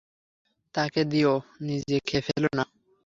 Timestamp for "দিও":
1.11-1.33